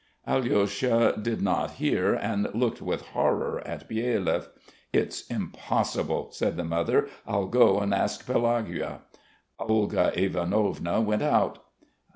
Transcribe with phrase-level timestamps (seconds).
[0.25, 4.47] Alyosha did not hear and looked with horror at Byelyaev.
[4.91, 7.07] "It's impossible," said the mother.
[7.27, 9.01] "I'll go and ask Pelagueia."
[9.59, 11.59] Olga Ivanovna went out.